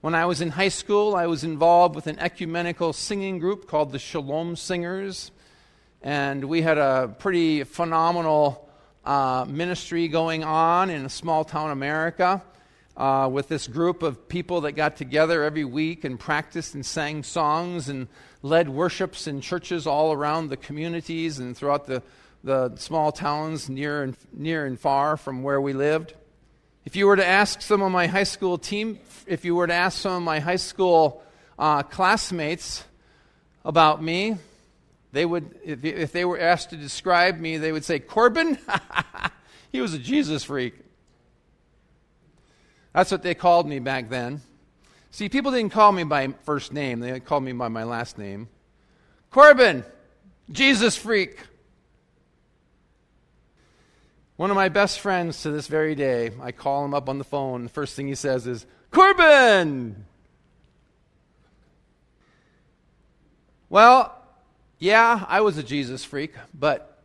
When 0.00 0.14
I 0.16 0.26
was 0.26 0.40
in 0.40 0.50
high 0.50 0.68
school, 0.68 1.14
I 1.14 1.26
was 1.26 1.44
involved 1.44 1.94
with 1.94 2.08
an 2.08 2.18
ecumenical 2.18 2.92
singing 2.92 3.38
group 3.38 3.68
called 3.68 3.92
the 3.92 4.00
Shalom 4.00 4.56
Singers. 4.56 5.30
And 6.02 6.44
we 6.44 6.62
had 6.62 6.76
a 6.76 7.14
pretty 7.18 7.62
phenomenal 7.62 8.68
uh, 9.04 9.46
ministry 9.48 10.08
going 10.08 10.42
on 10.42 10.90
in 10.90 11.04
a 11.04 11.08
small 11.08 11.44
town 11.44 11.70
America 11.70 12.42
uh, 12.96 13.28
with 13.30 13.46
this 13.46 13.68
group 13.68 14.02
of 14.02 14.28
people 14.28 14.62
that 14.62 14.72
got 14.72 14.96
together 14.96 15.44
every 15.44 15.64
week 15.64 16.04
and 16.04 16.18
practiced 16.18 16.74
and 16.74 16.84
sang 16.84 17.22
songs 17.22 17.88
and 17.88 18.08
led 18.42 18.68
worships 18.68 19.28
in 19.28 19.40
churches 19.40 19.86
all 19.86 20.12
around 20.12 20.48
the 20.48 20.56
communities 20.56 21.38
and 21.38 21.56
throughout 21.56 21.86
the, 21.86 22.02
the 22.42 22.74
small 22.76 23.12
towns 23.12 23.68
near 23.68 24.02
and, 24.02 24.16
near 24.32 24.66
and 24.66 24.80
far 24.80 25.16
from 25.16 25.44
where 25.44 25.60
we 25.60 25.72
lived. 25.72 26.14
If 26.86 26.94
you 26.94 27.08
were 27.08 27.16
to 27.16 27.26
ask 27.26 27.62
some 27.62 27.82
of 27.82 27.90
my 27.90 28.06
high 28.06 28.22
school 28.22 28.58
team, 28.58 29.00
if 29.26 29.44
you 29.44 29.56
were 29.56 29.66
to 29.66 29.74
ask 29.74 30.00
some 30.00 30.12
of 30.12 30.22
my 30.22 30.38
high 30.38 30.54
school 30.54 31.20
uh, 31.58 31.82
classmates 31.82 32.84
about 33.64 34.00
me, 34.00 34.36
they 35.10 35.26
would, 35.26 35.58
if, 35.64 36.12
they 36.12 36.24
were 36.24 36.38
asked 36.38 36.70
to 36.70 36.76
describe 36.76 37.40
me, 37.40 37.56
they 37.56 37.72
would 37.72 37.84
say, 37.84 37.98
Corbin, 37.98 38.56
he 39.72 39.80
was 39.80 39.94
a 39.94 39.98
Jesus 39.98 40.44
freak. 40.44 40.74
That's 42.92 43.10
what 43.10 43.24
they 43.24 43.34
called 43.34 43.66
me 43.66 43.80
back 43.80 44.08
then. 44.08 44.40
See, 45.10 45.28
people 45.28 45.50
didn't 45.50 45.72
call 45.72 45.90
me 45.90 46.04
by 46.04 46.28
first 46.44 46.72
name, 46.72 47.00
they 47.00 47.18
called 47.18 47.42
me 47.42 47.50
by 47.50 47.66
my 47.66 47.82
last 47.82 48.16
name. 48.16 48.48
Corbin, 49.32 49.84
Jesus 50.52 50.96
freak. 50.96 51.36
One 54.36 54.50
of 54.50 54.56
my 54.56 54.68
best 54.68 55.00
friends 55.00 55.42
to 55.42 55.50
this 55.50 55.66
very 55.66 55.94
day, 55.94 56.30
I 56.42 56.52
call 56.52 56.84
him 56.84 56.92
up 56.92 57.08
on 57.08 57.16
the 57.16 57.24
phone. 57.24 57.62
The 57.62 57.70
first 57.70 57.96
thing 57.96 58.06
he 58.06 58.14
says 58.14 58.46
is, 58.46 58.66
Corbin! 58.90 60.04
Well, 63.70 64.14
yeah, 64.78 65.24
I 65.26 65.40
was 65.40 65.56
a 65.56 65.62
Jesus 65.62 66.04
freak, 66.04 66.34
but 66.52 67.02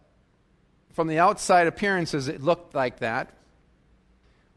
from 0.91 1.07
the 1.07 1.19
outside 1.19 1.67
appearances, 1.67 2.27
it 2.27 2.41
looked 2.41 2.75
like 2.75 2.99
that. 2.99 3.33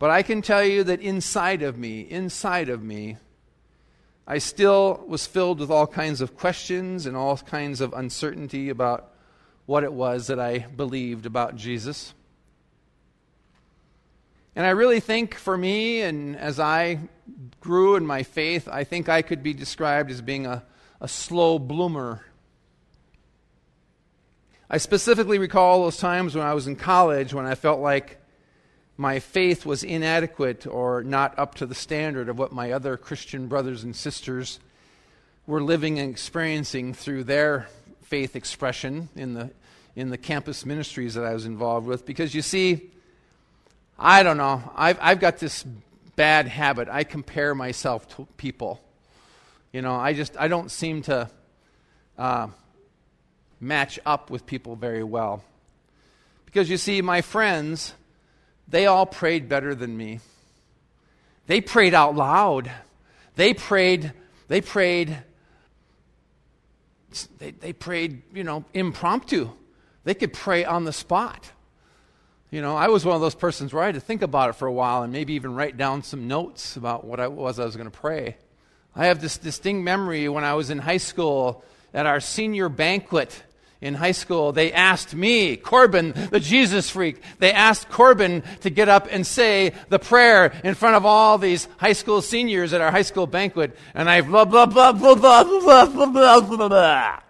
But 0.01 0.11
I 0.11 0.25
can 0.25 0.43
tell 0.43 0.65
you 0.65 0.83
that 0.85 1.01
inside 1.01 1.63
of 1.63 1.79
me, 1.79 2.01
inside 2.01 2.69
of 2.69 2.83
me, 2.83 3.19
I 4.27 4.39
still 4.39 5.05
was 5.07 5.29
filled 5.29 5.61
with 5.61 5.71
all 5.71 5.87
kinds 5.87 6.21
of 6.21 6.37
questions 6.37 7.07
and 7.07 7.17
all 7.17 7.37
kinds 7.37 7.81
of 7.81 7.93
uncertainty 7.93 8.69
about 8.69 9.13
what 9.67 9.85
it 9.85 9.93
was 9.93 10.27
that 10.27 10.41
I 10.41 10.59
believed 10.59 11.25
about 11.25 11.55
Jesus. 11.55 12.15
And 14.57 14.65
I 14.65 14.71
really 14.71 15.01
think 15.01 15.35
for 15.35 15.57
me, 15.57 16.03
and 16.03 16.37
as 16.37 16.61
I 16.61 17.01
grew 17.61 17.97
in 17.97 18.07
my 18.07 18.23
faith, 18.23 18.69
I 18.69 18.85
think 18.85 19.09
I 19.09 19.23
could 19.23 19.43
be 19.43 19.53
described 19.53 20.11
as 20.11 20.21
being 20.21 20.47
a, 20.47 20.63
a 21.01 21.09
slow 21.09 21.59
bloomer. 21.59 22.25
I 24.71 24.79
specifically 24.79 25.39
recall 25.39 25.83
those 25.83 25.97
times 25.97 26.35
when 26.37 26.47
I 26.47 26.55
was 26.55 26.67
in 26.67 26.77
college 26.77 27.35
when 27.35 27.47
I 27.47 27.55
felt 27.55 27.81
like 27.81 28.21
my 28.97 29.19
faith 29.19 29.67
was 29.67 29.83
inadequate 29.83 30.67
or 30.69 31.03
not 31.03 31.37
up 31.37 31.57
to 31.57 31.67
the 31.67 31.75
standard 31.75 32.29
of 32.29 32.39
what 32.39 32.53
my 32.53 32.71
other 32.71 32.97
Christian 32.97 33.49
brothers 33.49 33.83
and 33.83 33.95
sisters 33.95 34.61
were 35.47 35.63
living 35.63 35.99
and 35.99 36.11
experiencing 36.11 36.95
through 36.95 37.25
their 37.25 37.69
faith 38.03 38.37
expression 38.37 39.09
in 39.17 39.35
the, 39.35 39.51
in 39.97 40.11
the 40.11 40.19
campus 40.19 40.65
ministries 40.65 41.15
that 41.15 41.25
I 41.25 41.35
was 41.35 41.45
involved 41.45 41.89
with. 41.89 42.07
Because 42.07 42.35
you 42.35 42.43
see, 42.43 42.93
I 43.99 44.23
don't 44.23 44.37
know. 44.37 44.63
I've, 44.75 44.99
I've 45.01 45.21
got 45.21 45.39
this 45.39 45.65
bad 46.17 46.49
habit. 46.49 46.89
I 46.89 47.05
compare 47.05 47.55
myself 47.55 48.09
to 48.17 48.27
people. 48.37 48.81
You 49.73 49.83
know, 49.83 49.95
I 49.95 50.13
just, 50.13 50.37
I 50.39 50.49
don't 50.49 50.71
seem 50.71 51.03
to 51.03 51.31
uh, 52.19 52.49
match 53.61 53.99
up 54.05 54.31
with 54.31 54.47
people 54.47 54.77
very 54.77 55.05
well. 55.05 55.43
Because 56.47 56.71
you 56.71 56.77
see, 56.77 57.03
my 57.03 57.21
friends, 57.21 57.95
they 58.69 58.87
all 58.87 59.07
prayed 59.07 59.49
better 59.49 59.75
than 59.75 59.97
me. 59.97 60.21
They 61.47 61.61
prayed 61.61 61.95
out 61.95 62.15
loud. 62.15 62.71
They 63.37 63.55
prayed, 63.55 64.13
they 64.47 64.61
prayed, 64.61 65.19
they, 67.39 67.51
they 67.51 67.73
prayed, 67.73 68.23
you 68.33 68.45
know, 68.45 68.65
impromptu. 68.73 69.51
They 70.05 70.15
could 70.15 70.33
pray 70.33 70.65
on 70.65 70.85
the 70.85 70.93
spot. 70.93 71.51
You 72.55 72.63
know, 72.63 72.77
I 72.77 72.87
was 72.87 73.05
one 73.05 73.17
of 73.17 73.21
those 73.21 73.35
persons 73.35 73.75
where 73.75 73.83
I 73.83 73.87
had 73.87 73.97
to 73.97 74.01
think 74.01 74.23
about 74.23 74.51
it 74.51 74.53
for 74.53 74.69
a 74.69 74.73
while 74.73 75.03
and 75.03 75.13
maybe 75.13 75.33
even 75.33 75.57
write 75.57 75.77
down 75.77 76.05
some 76.05 76.29
notes 76.29 76.77
about 76.77 77.05
what 77.05 77.19
I 77.19 77.27
was 77.27 77.59
I 77.59 77.65
was 77.65 77.75
going 77.75 77.91
to 77.91 77.99
pray. 77.99 78.37
I 78.95 79.07
have 79.07 79.21
this 79.21 79.39
distinct 79.39 79.83
memory 79.83 80.29
when 80.29 80.45
I 80.45 80.55
was 80.55 80.71
in 80.71 80.79
high 80.79 80.99
school 80.99 81.65
at 81.93 82.07
our 82.07 82.21
senior 82.21 82.69
banquet 82.69 83.43
in 83.81 83.95
high 83.95 84.13
school, 84.13 84.53
they 84.53 84.73
asked 84.73 85.17
me, 85.17 85.57
Corbin, 85.57 86.13
the 86.31 86.39
Jesus 86.39 86.89
freak, 86.89 87.21
they 87.41 87.51
asked 87.51 87.89
Corbin 87.89 88.45
to 88.61 88.71
get 88.71 88.89
up 88.89 89.09
and 89.11 89.27
say 89.27 89.73
the 89.89 89.99
prayer 89.99 90.53
in 90.63 90.77
front 90.77 90.95
of 90.95 91.05
all 91.05 91.39
these 91.39 91.67
high 91.79 91.93
school 91.93 92.23
seniors 92.23 92.73
at 92.73 92.81
our 92.81 92.93
high 92.93 93.03
school 93.03 93.27
banquet. 93.27 93.77
And 93.95 94.09
I 94.09 94.21
blah, 94.21 94.45
blah, 94.45 94.67
blah, 94.67 94.93
blah, 94.93 95.17
blah, 95.17 95.43
blah, 95.43 95.87
blah, 95.87 96.07
blah, 96.07 96.41
blah, 96.41 96.69
blah. 96.69 97.21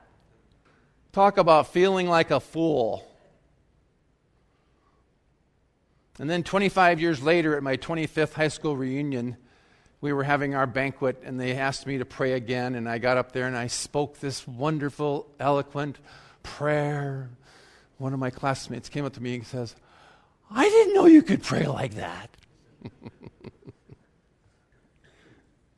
Talk 1.12 1.38
about 1.38 1.69
feeling 1.69 2.09
like 2.09 2.31
a 2.31 2.40
fool. 2.40 3.09
And 6.18 6.30
then 6.30 6.42
25 6.44 7.00
years 7.00 7.23
later, 7.23 7.56
at 7.56 7.62
my 7.62 7.76
25th 7.76 8.35
high 8.35 8.49
school 8.49 8.76
reunion, 8.76 9.37
we 10.00 10.12
were 10.12 10.23
having 10.23 10.54
our 10.54 10.66
banquet 10.66 11.23
and 11.25 11.40
they 11.40 11.56
asked 11.56 11.87
me 11.87 11.99
to 11.99 12.04
pray 12.04 12.35
again. 12.35 12.75
And 12.75 12.88
I 12.88 12.99
got 12.99 13.16
up 13.16 13.33
there 13.33 13.47
and 13.47 13.56
I 13.56 13.66
spoke 13.66 14.21
this 14.21 14.47
wonderful, 14.47 15.26
eloquent 15.40 15.99
prayer. 16.42 17.30
One 17.99 18.12
of 18.12 18.21
my 18.21 18.30
classmates 18.30 18.88
came 18.88 19.04
up 19.04 19.14
to 19.14 19.23
me 19.23 19.37
and 19.37 19.47
says, 19.47 19.75
I 20.50 20.68
didn't 20.68 20.94
know 20.94 21.06
you 21.06 21.23
could 21.23 21.42
pray 21.42 21.66
like 21.66 21.94
that. 21.94 22.30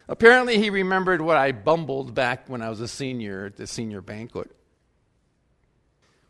Apparently, 0.09 0.59
he 0.59 0.71
remembered 0.71 1.21
what 1.21 1.37
I 1.37 1.53
bumbled 1.53 2.15
back 2.15 2.49
when 2.49 2.63
I 2.63 2.69
was 2.69 2.81
a 2.81 2.89
senior 2.89 3.47
at 3.47 3.57
the 3.57 3.67
senior 3.67 4.01
banquet. 4.01 4.51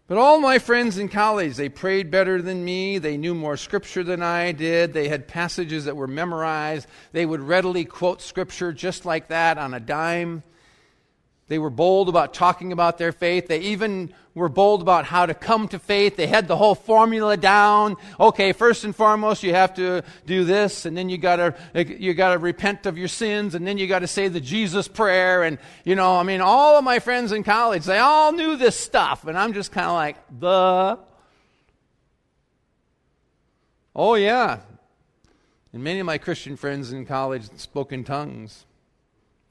But 0.08 0.18
all 0.18 0.38
my 0.38 0.60
friends 0.60 0.98
in 0.98 1.08
college, 1.08 1.56
they 1.56 1.68
prayed 1.68 2.12
better 2.12 2.40
than 2.40 2.64
me. 2.64 2.98
They 2.98 3.16
knew 3.16 3.34
more 3.34 3.56
scripture 3.56 4.04
than 4.04 4.22
I 4.22 4.52
did. 4.52 4.92
They 4.92 5.08
had 5.08 5.26
passages 5.26 5.86
that 5.86 5.96
were 5.96 6.06
memorized. 6.06 6.86
They 7.10 7.26
would 7.26 7.40
readily 7.40 7.84
quote 7.84 8.22
scripture 8.22 8.72
just 8.72 9.04
like 9.04 9.26
that 9.28 9.58
on 9.58 9.75
a 9.75 9.80
dime. 9.80 10.44
They 11.48 11.60
were 11.60 11.70
bold 11.70 12.08
about 12.08 12.34
talking 12.34 12.72
about 12.72 12.98
their 12.98 13.12
faith. 13.12 13.46
They 13.46 13.60
even 13.60 14.12
were 14.34 14.48
bold 14.48 14.82
about 14.82 15.04
how 15.04 15.26
to 15.26 15.32
come 15.32 15.68
to 15.68 15.78
faith. 15.78 16.16
They 16.16 16.26
had 16.26 16.48
the 16.48 16.56
whole 16.56 16.74
formula 16.74 17.36
down. 17.36 17.96
Okay, 18.18 18.52
first 18.52 18.82
and 18.82 18.94
foremost, 18.94 19.44
you 19.44 19.54
have 19.54 19.74
to 19.74 20.02
do 20.26 20.44
this, 20.44 20.86
and 20.86 20.96
then 20.96 21.08
you 21.08 21.18
gotta, 21.18 21.54
you 21.74 22.14
gotta 22.14 22.38
repent 22.38 22.84
of 22.86 22.98
your 22.98 23.06
sins, 23.06 23.54
and 23.54 23.64
then 23.64 23.78
you 23.78 23.86
gotta 23.86 24.08
say 24.08 24.26
the 24.26 24.40
Jesus 24.40 24.88
prayer. 24.88 25.44
And, 25.44 25.58
you 25.84 25.94
know, 25.94 26.16
I 26.16 26.24
mean, 26.24 26.40
all 26.40 26.76
of 26.78 26.84
my 26.84 26.98
friends 26.98 27.30
in 27.30 27.44
college, 27.44 27.84
they 27.84 27.98
all 27.98 28.32
knew 28.32 28.56
this 28.56 28.76
stuff. 28.76 29.24
And 29.24 29.38
I'm 29.38 29.52
just 29.52 29.70
kind 29.70 29.86
of 29.86 29.94
like, 29.94 30.16
the. 30.40 30.98
Oh, 33.94 34.16
yeah. 34.16 34.58
And 35.72 35.84
many 35.84 36.00
of 36.00 36.06
my 36.06 36.18
Christian 36.18 36.56
friends 36.56 36.92
in 36.92 37.06
college 37.06 37.44
spoke 37.56 37.92
in 37.92 38.02
tongues. 38.02 38.66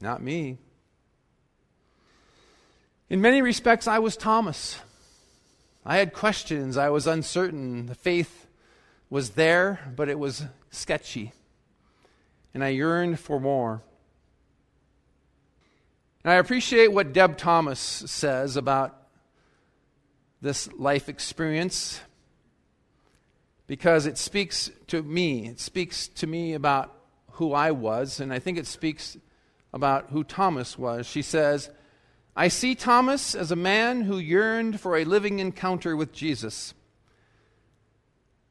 Not 0.00 0.22
me. 0.22 0.58
In 3.08 3.20
many 3.20 3.40
respects, 3.40 3.86
I 3.86 4.00
was 4.00 4.16
Thomas. 4.16 4.80
I 5.84 5.98
had 5.98 6.12
questions. 6.12 6.76
I 6.76 6.88
was 6.88 7.06
uncertain. 7.06 7.86
The 7.86 7.94
faith 7.94 8.46
was 9.08 9.30
there, 9.30 9.92
but 9.94 10.08
it 10.08 10.18
was 10.18 10.44
sketchy. 10.70 11.32
And 12.52 12.64
I 12.64 12.68
yearned 12.68 13.20
for 13.20 13.38
more. 13.38 13.82
And 16.24 16.32
I 16.32 16.36
appreciate 16.36 16.92
what 16.92 17.12
Deb 17.12 17.36
Thomas 17.38 17.78
says 17.78 18.56
about 18.56 19.00
this 20.42 20.68
life 20.72 21.08
experience 21.08 22.00
because 23.68 24.06
it 24.06 24.18
speaks 24.18 24.70
to 24.88 25.04
me. 25.04 25.46
It 25.46 25.60
speaks 25.60 26.08
to 26.08 26.26
me 26.26 26.54
about 26.54 26.92
who 27.32 27.52
I 27.52 27.70
was, 27.70 28.18
and 28.18 28.32
I 28.32 28.40
think 28.40 28.58
it 28.58 28.66
speaks 28.66 29.16
about 29.72 30.06
who 30.10 30.24
Thomas 30.24 30.76
was. 30.76 31.06
She 31.06 31.22
says, 31.22 31.70
I 32.38 32.48
see 32.48 32.74
Thomas 32.74 33.34
as 33.34 33.50
a 33.50 33.56
man 33.56 34.02
who 34.02 34.18
yearned 34.18 34.78
for 34.78 34.98
a 34.98 35.06
living 35.06 35.38
encounter 35.38 35.96
with 35.96 36.12
Jesus. 36.12 36.74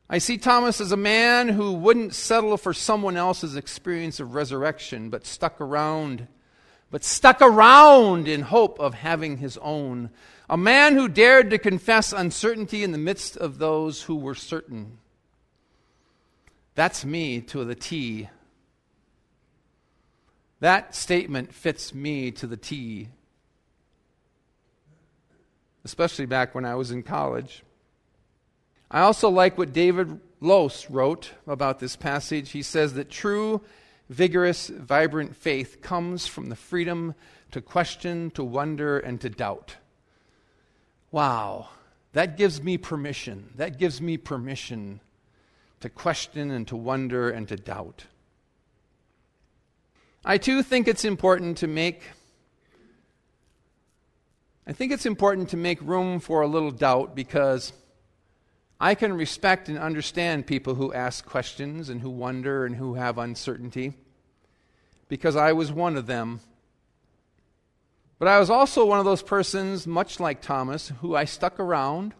I 0.09 0.17
see 0.17 0.39
Thomas 0.39 0.81
as 0.81 0.91
a 0.91 0.97
man 0.97 1.49
who 1.49 1.73
wouldn't 1.73 2.15
settle 2.15 2.57
for 2.57 2.73
someone 2.73 3.15
else's 3.15 3.55
experience 3.55 4.19
of 4.19 4.33
resurrection, 4.33 5.11
but 5.11 5.27
stuck 5.27 5.61
around, 5.61 6.27
but 6.89 7.03
stuck 7.03 7.43
around 7.43 8.27
in 8.27 8.41
hope 8.41 8.79
of 8.79 8.95
having 8.95 9.37
his 9.37 9.55
own. 9.59 10.09
A 10.49 10.57
man 10.57 10.95
who 10.95 11.07
dared 11.07 11.51
to 11.51 11.59
confess 11.59 12.11
uncertainty 12.11 12.83
in 12.83 12.91
the 12.91 12.97
midst 12.97 13.37
of 13.37 13.59
those 13.59 14.03
who 14.03 14.15
were 14.15 14.35
certain. 14.35 14.97
That's 16.73 17.05
me 17.05 17.39
to 17.41 17.63
the 17.63 17.75
T. 17.75 18.29
That 20.59 20.95
statement 20.95 21.53
fits 21.53 21.93
me 21.93 22.31
to 22.31 22.47
the 22.47 22.57
T 22.57 23.09
especially 25.85 26.25
back 26.25 26.53
when 26.53 26.65
I 26.65 26.75
was 26.75 26.91
in 26.91 27.03
college. 27.03 27.63
I 28.91 29.01
also 29.01 29.29
like 29.29 29.57
what 29.57 29.71
David 29.71 30.19
Lose 30.41 30.89
wrote 30.89 31.31
about 31.47 31.79
this 31.79 31.95
passage. 31.95 32.51
He 32.51 32.63
says 32.63 32.95
that 32.95 33.09
true, 33.09 33.61
vigorous, 34.09 34.67
vibrant 34.67 35.35
faith 35.35 35.81
comes 35.81 36.27
from 36.27 36.49
the 36.49 36.55
freedom 36.55 37.15
to 37.51 37.61
question, 37.61 38.31
to 38.31 38.43
wonder, 38.43 38.99
and 38.99 39.21
to 39.21 39.29
doubt. 39.29 39.77
Wow, 41.11 41.69
that 42.13 42.35
gives 42.35 42.61
me 42.61 42.77
permission. 42.77 43.51
That 43.55 43.77
gives 43.77 44.01
me 44.01 44.17
permission 44.17 44.99
to 45.79 45.89
question 45.89 46.51
and 46.51 46.67
to 46.67 46.75
wonder 46.75 47.29
and 47.29 47.47
to 47.47 47.55
doubt. 47.55 48.05
I 50.25 50.39
too 50.39 50.63
think 50.63 50.87
it's 50.87 51.05
important 51.05 51.57
to 51.59 51.67
make 51.67 52.01
I 54.67 54.73
think 54.73 54.91
it's 54.91 55.05
important 55.05 55.49
to 55.49 55.57
make 55.57 55.79
room 55.81 56.19
for 56.19 56.41
a 56.41 56.47
little 56.47 56.71
doubt 56.71 57.15
because 57.15 57.71
I 58.79 58.95
can 58.95 59.13
respect 59.13 59.69
and 59.69 59.77
understand 59.77 60.47
people 60.47 60.73
who 60.73 60.91
ask 60.91 61.23
questions 61.23 61.89
and 61.89 62.01
who 62.01 62.09
wonder 62.09 62.65
and 62.65 62.75
who 62.75 62.95
have 62.95 63.19
uncertainty 63.19 63.93
because 65.07 65.35
I 65.35 65.53
was 65.53 65.71
one 65.71 65.95
of 65.95 66.07
them. 66.07 66.39
But 68.17 68.27
I 68.27 68.39
was 68.39 68.49
also 68.49 68.85
one 68.85 68.97
of 68.97 69.05
those 69.05 69.21
persons, 69.21 69.85
much 69.85 70.19
like 70.19 70.41
Thomas, 70.41 70.91
who 71.01 71.15
I 71.15 71.25
stuck 71.25 71.59
around 71.59 72.15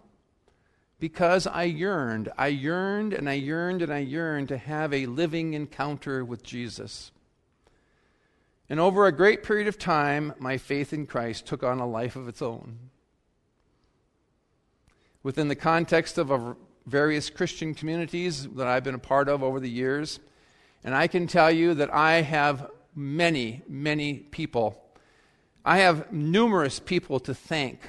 because 1.00 1.48
I 1.48 1.64
yearned. 1.64 2.32
I 2.38 2.48
yearned 2.48 3.14
and 3.14 3.28
I 3.28 3.34
yearned 3.34 3.82
and 3.82 3.92
I 3.92 4.00
yearned 4.00 4.50
to 4.50 4.58
have 4.58 4.94
a 4.94 5.08
living 5.08 5.56
encounter 5.56 6.24
with 6.24 6.44
Jesus. 6.44 7.12
And 8.70 8.80
over 8.80 9.06
a 9.06 9.12
great 9.12 9.44
period 9.44 9.68
of 9.68 9.78
time, 9.78 10.34
my 10.40 10.58
faith 10.58 10.92
in 10.92 11.06
Christ 11.06 11.46
took 11.46 11.64
on 11.64 11.80
a 11.80 11.88
life 11.88 12.16
of 12.16 12.28
its 12.28 12.42
own. 12.42 12.80
Within 15.22 15.48
the 15.48 15.56
context 15.56 16.18
of 16.18 16.56
various 16.86 17.30
Christian 17.30 17.74
communities 17.74 18.48
that 18.50 18.68
I've 18.68 18.84
been 18.84 18.96
a 18.96 19.00
part 19.00 19.30
of 19.30 19.44
over 19.44 19.60
the 19.60 19.70
years, 19.70 20.20
and 20.84 20.96
I 20.96 21.08
can 21.08 21.28
tell 21.28 21.52
you 21.52 21.74
that 21.76 21.94
I 21.94 22.22
have 22.22 22.70
many, 22.96 23.62
many 23.68 24.16
people. 24.16 24.82
I 25.64 25.78
have 25.78 26.12
numerous 26.12 26.80
people 26.80 27.20
to 27.22 27.34
thank 27.34 27.82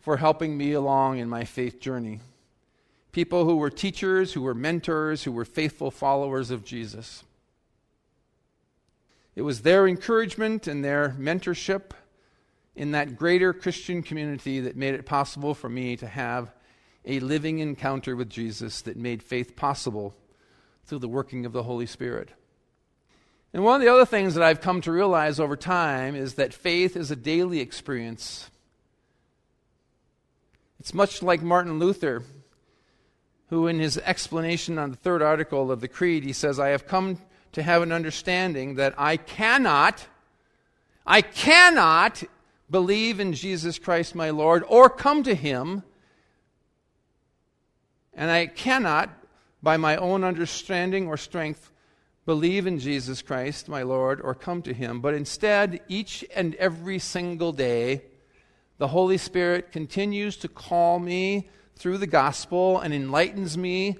for 0.00 0.16
helping 0.16 0.56
me 0.56 0.72
along 0.72 1.18
in 1.18 1.28
my 1.28 1.44
faith 1.44 1.80
journey. 1.80 2.20
People 3.12 3.44
who 3.44 3.56
were 3.56 3.70
teachers, 3.70 4.32
who 4.32 4.42
were 4.42 4.54
mentors, 4.54 5.24
who 5.24 5.32
were 5.32 5.44
faithful 5.44 5.90
followers 5.90 6.50
of 6.50 6.64
Jesus. 6.64 7.24
It 9.38 9.44
was 9.44 9.60
their 9.60 9.86
encouragement 9.86 10.66
and 10.66 10.84
their 10.84 11.10
mentorship 11.16 11.92
in 12.74 12.90
that 12.90 13.14
greater 13.14 13.52
Christian 13.52 14.02
community 14.02 14.58
that 14.58 14.74
made 14.74 14.94
it 14.94 15.06
possible 15.06 15.54
for 15.54 15.68
me 15.68 15.96
to 15.98 16.08
have 16.08 16.52
a 17.04 17.20
living 17.20 17.60
encounter 17.60 18.16
with 18.16 18.28
Jesus 18.28 18.82
that 18.82 18.96
made 18.96 19.22
faith 19.22 19.54
possible 19.54 20.12
through 20.86 20.98
the 20.98 21.06
working 21.06 21.46
of 21.46 21.52
the 21.52 21.62
Holy 21.62 21.86
Spirit. 21.86 22.30
And 23.52 23.62
one 23.62 23.76
of 23.76 23.80
the 23.80 23.92
other 23.92 24.04
things 24.04 24.34
that 24.34 24.42
I've 24.42 24.60
come 24.60 24.80
to 24.80 24.90
realize 24.90 25.38
over 25.38 25.54
time 25.54 26.16
is 26.16 26.34
that 26.34 26.52
faith 26.52 26.96
is 26.96 27.12
a 27.12 27.16
daily 27.16 27.60
experience. 27.60 28.50
It's 30.80 30.92
much 30.92 31.22
like 31.22 31.42
Martin 31.42 31.78
Luther, 31.78 32.24
who, 33.50 33.68
in 33.68 33.78
his 33.78 33.98
explanation 33.98 34.80
on 34.80 34.90
the 34.90 34.96
third 34.96 35.22
article 35.22 35.70
of 35.70 35.80
the 35.80 35.86
Creed, 35.86 36.24
he 36.24 36.32
says, 36.32 36.58
I 36.58 36.70
have 36.70 36.88
come 36.88 37.18
to 37.52 37.62
have 37.62 37.82
an 37.82 37.92
understanding 37.92 38.74
that 38.76 38.94
I 38.98 39.16
cannot, 39.16 40.06
I 41.06 41.22
cannot 41.22 42.22
believe 42.70 43.20
in 43.20 43.32
Jesus 43.32 43.78
Christ 43.78 44.14
my 44.14 44.30
Lord 44.30 44.64
or 44.68 44.90
come 44.90 45.22
to 45.22 45.34
Him, 45.34 45.82
and 48.14 48.30
I 48.30 48.46
cannot, 48.46 49.10
by 49.62 49.76
my 49.76 49.96
own 49.96 50.24
understanding 50.24 51.06
or 51.06 51.16
strength, 51.16 51.70
believe 52.26 52.66
in 52.66 52.78
Jesus 52.78 53.22
Christ 53.22 53.68
my 53.68 53.82
Lord 53.82 54.20
or 54.20 54.34
come 54.34 54.60
to 54.62 54.74
Him, 54.74 55.00
but 55.00 55.14
instead, 55.14 55.80
each 55.88 56.24
and 56.34 56.54
every 56.56 56.98
single 56.98 57.52
day, 57.52 58.02
the 58.76 58.88
Holy 58.88 59.18
Spirit 59.18 59.72
continues 59.72 60.36
to 60.36 60.48
call 60.48 60.98
me 60.98 61.48
through 61.74 61.98
the 61.98 62.06
gospel 62.06 62.78
and 62.78 62.92
enlightens 62.92 63.56
me 63.56 63.96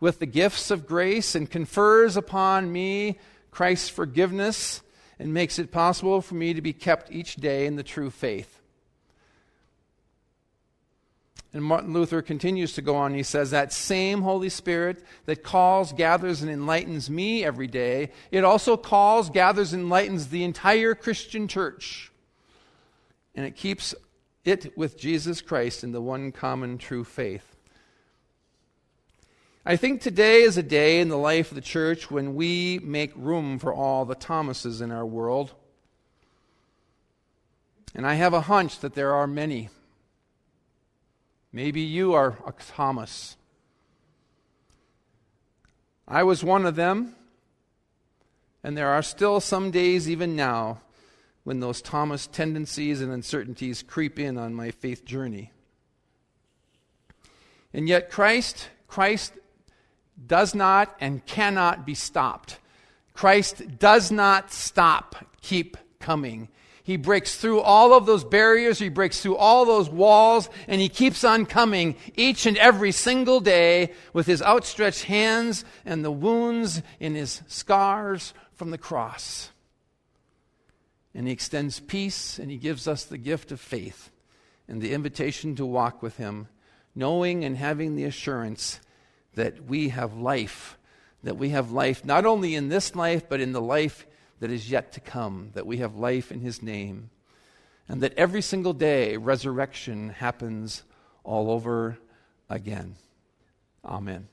with 0.00 0.18
the 0.18 0.26
gifts 0.26 0.70
of 0.70 0.86
grace 0.86 1.34
and 1.34 1.50
confers 1.50 2.16
upon 2.16 2.72
me 2.72 3.18
Christ's 3.50 3.88
forgiveness 3.88 4.82
and 5.18 5.32
makes 5.32 5.58
it 5.58 5.72
possible 5.72 6.20
for 6.20 6.34
me 6.34 6.52
to 6.54 6.60
be 6.60 6.72
kept 6.72 7.10
each 7.10 7.36
day 7.36 7.66
in 7.66 7.76
the 7.76 7.82
true 7.82 8.10
faith. 8.10 8.60
And 11.56 11.64
Martin 11.64 11.94
Luther 11.94 12.20
continues 12.20 12.74
to 12.74 12.82
go 12.82 12.96
on. 12.96 13.14
He 13.14 13.22
says, 13.22 13.50
That 13.50 13.72
same 13.72 14.20
Holy 14.20 14.50
Spirit 14.50 15.02
that 15.24 15.42
calls, 15.42 15.94
gathers, 15.94 16.42
and 16.42 16.50
enlightens 16.50 17.08
me 17.08 17.44
every 17.44 17.66
day, 17.66 18.10
it 18.30 18.44
also 18.44 18.76
calls, 18.76 19.30
gathers, 19.30 19.72
and 19.72 19.84
enlightens 19.84 20.28
the 20.28 20.44
entire 20.44 20.94
Christian 20.94 21.48
church. 21.48 22.12
And 23.34 23.46
it 23.46 23.56
keeps 23.56 23.94
it 24.44 24.76
with 24.76 24.98
Jesus 24.98 25.40
Christ 25.40 25.82
in 25.82 25.92
the 25.92 26.00
one 26.02 26.30
common 26.30 26.76
true 26.76 27.04
faith. 27.04 27.55
I 29.68 29.74
think 29.74 30.00
today 30.00 30.42
is 30.42 30.56
a 30.56 30.62
day 30.62 31.00
in 31.00 31.08
the 31.08 31.18
life 31.18 31.50
of 31.50 31.56
the 31.56 31.60
church 31.60 32.08
when 32.08 32.36
we 32.36 32.78
make 32.84 33.10
room 33.16 33.58
for 33.58 33.74
all 33.74 34.04
the 34.04 34.14
Thomases 34.14 34.80
in 34.80 34.92
our 34.92 35.04
world. 35.04 35.54
And 37.92 38.06
I 38.06 38.14
have 38.14 38.32
a 38.32 38.42
hunch 38.42 38.78
that 38.78 38.94
there 38.94 39.12
are 39.12 39.26
many. 39.26 39.70
Maybe 41.52 41.80
you 41.80 42.14
are 42.14 42.38
a 42.46 42.52
Thomas. 42.52 43.36
I 46.06 46.22
was 46.22 46.44
one 46.44 46.64
of 46.64 46.76
them, 46.76 47.16
and 48.62 48.76
there 48.76 48.90
are 48.90 49.02
still 49.02 49.40
some 49.40 49.72
days, 49.72 50.08
even 50.08 50.36
now, 50.36 50.80
when 51.42 51.58
those 51.58 51.82
Thomas 51.82 52.28
tendencies 52.28 53.00
and 53.00 53.10
uncertainties 53.10 53.82
creep 53.82 54.20
in 54.20 54.38
on 54.38 54.54
my 54.54 54.70
faith 54.70 55.04
journey. 55.04 55.50
And 57.74 57.88
yet, 57.88 58.12
Christ, 58.12 58.68
Christ 58.86 59.32
does 60.24 60.54
not 60.54 60.94
and 61.00 61.24
cannot 61.26 61.84
be 61.84 61.94
stopped. 61.94 62.58
Christ 63.12 63.78
does 63.78 64.10
not 64.10 64.52
stop, 64.52 65.16
keep 65.40 65.76
coming. 66.00 66.48
He 66.82 66.96
breaks 66.96 67.36
through 67.36 67.62
all 67.62 67.94
of 67.94 68.06
those 68.06 68.22
barriers, 68.22 68.78
he 68.78 68.88
breaks 68.88 69.20
through 69.20 69.36
all 69.36 69.64
those 69.64 69.90
walls, 69.90 70.48
and 70.68 70.80
he 70.80 70.88
keeps 70.88 71.24
on 71.24 71.46
coming 71.46 71.96
each 72.14 72.46
and 72.46 72.56
every 72.58 72.92
single 72.92 73.40
day 73.40 73.92
with 74.12 74.26
his 74.26 74.40
outstretched 74.40 75.04
hands 75.04 75.64
and 75.84 76.04
the 76.04 76.12
wounds 76.12 76.82
in 77.00 77.14
his 77.14 77.42
scars 77.48 78.34
from 78.54 78.70
the 78.70 78.78
cross. 78.78 79.50
And 81.12 81.26
he 81.26 81.32
extends 81.32 81.80
peace 81.80 82.38
and 82.38 82.50
he 82.50 82.56
gives 82.56 82.86
us 82.86 83.04
the 83.04 83.18
gift 83.18 83.50
of 83.50 83.60
faith 83.60 84.10
and 84.68 84.80
the 84.80 84.92
invitation 84.92 85.56
to 85.56 85.66
walk 85.66 86.02
with 86.02 86.18
him, 86.18 86.48
knowing 86.94 87.44
and 87.44 87.56
having 87.56 87.96
the 87.96 88.04
assurance 88.04 88.80
that 89.36 89.66
we 89.66 89.90
have 89.90 90.16
life, 90.16 90.76
that 91.22 91.36
we 91.36 91.50
have 91.50 91.70
life 91.70 92.04
not 92.04 92.26
only 92.26 92.54
in 92.54 92.68
this 92.68 92.96
life, 92.96 93.28
but 93.28 93.40
in 93.40 93.52
the 93.52 93.60
life 93.60 94.06
that 94.40 94.50
is 94.50 94.70
yet 94.70 94.92
to 94.92 95.00
come, 95.00 95.50
that 95.54 95.66
we 95.66 95.78
have 95.78 95.94
life 95.96 96.32
in 96.32 96.40
His 96.40 96.62
name, 96.62 97.10
and 97.88 98.02
that 98.02 98.14
every 98.18 98.42
single 98.42 98.72
day 98.72 99.16
resurrection 99.16 100.10
happens 100.10 100.82
all 101.22 101.50
over 101.50 101.98
again. 102.50 102.96
Amen. 103.84 104.26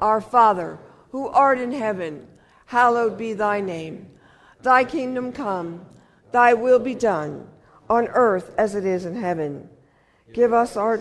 Our 0.00 0.20
Father, 0.20 0.78
who 1.10 1.28
art 1.28 1.58
in 1.58 1.72
heaven, 1.72 2.26
hallowed 2.66 3.16
be 3.16 3.32
thy 3.32 3.60
name. 3.60 4.06
Thy 4.60 4.84
kingdom 4.84 5.32
come, 5.32 5.86
thy 6.32 6.54
will 6.54 6.78
be 6.78 6.94
done, 6.94 7.48
on 7.88 8.08
earth 8.08 8.52
as 8.58 8.74
it 8.74 8.84
is 8.84 9.04
in 9.04 9.16
heaven. 9.16 9.68
Give 10.32 10.52
us 10.52 10.76
our 10.76 10.94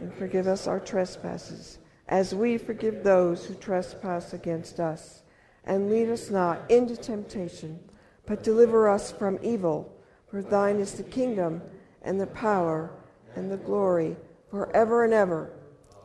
and 0.00 0.14
forgive 0.14 0.46
us 0.46 0.66
our 0.66 0.80
trespasses 0.80 1.78
as 2.08 2.34
we 2.34 2.58
forgive 2.58 3.02
those 3.02 3.44
who 3.44 3.54
trespass 3.54 4.32
against 4.32 4.80
us. 4.80 5.22
And 5.64 5.90
lead 5.90 6.08
us 6.08 6.30
not 6.30 6.70
into 6.70 6.96
temptation, 6.96 7.80
but 8.24 8.44
deliver 8.44 8.88
us 8.88 9.10
from 9.10 9.38
evil. 9.42 9.92
For 10.30 10.42
thine 10.42 10.76
is 10.76 10.92
the 10.92 11.02
kingdom, 11.02 11.62
and 12.02 12.20
the 12.20 12.28
power, 12.28 12.90
and 13.34 13.50
the 13.50 13.56
glory, 13.56 14.16
forever 14.50 15.04
and 15.04 15.12
ever. 15.12 15.50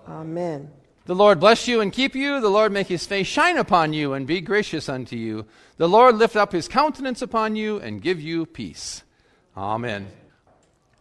Amen. 0.08 0.72
The 1.06 1.16
Lord 1.16 1.40
bless 1.40 1.68
you 1.68 1.82
and 1.82 1.94
keep 1.94 2.16
you. 2.16 2.40
The 2.40 2.50
Lord 2.50 2.72
make 2.72 2.88
his 2.88 3.06
face 3.06 3.28
shine 3.28 3.58
upon 3.58 3.94
you 3.94 4.14
and 4.14 4.26
be 4.26 4.42
gracious 4.42 4.90
unto 4.90 5.16
you. 5.16 5.46
The 5.78 5.90
Lord 5.90 6.16
lift 6.16 6.36
up 6.36 6.52
his 6.52 6.68
countenance 6.68 7.22
upon 7.22 7.56
you 7.56 7.78
and 7.78 8.02
give 8.02 8.20
you 8.20 8.46
peace. 8.46 9.04
Amen. 9.56 10.08